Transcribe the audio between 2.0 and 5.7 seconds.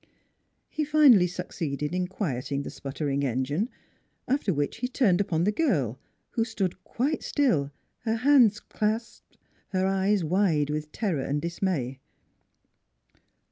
quieting the sputtering engine, after which he turned upon the